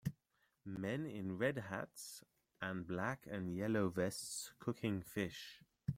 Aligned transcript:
Men 0.65 1.05
in 1.05 1.37
red 1.37 1.59
hats 1.69 2.23
and 2.59 2.87
black 2.87 3.27
and 3.29 3.55
yellow 3.55 3.89
vests 3.89 4.51
cooking 4.57 5.03
fish 5.03 5.61